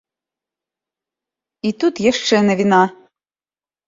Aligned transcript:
І 1.71 1.73
тут 1.83 2.01
яшчэ 2.11 2.35
навіна. 2.49 2.81